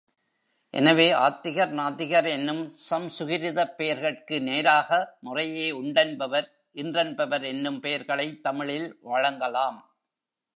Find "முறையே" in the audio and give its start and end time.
5.19-5.71